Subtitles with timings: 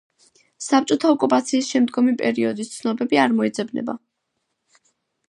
[0.67, 3.97] საბჭოთა ოკუპაციის შემდგომი პერიოდის ცნობები არ მოიძებნება.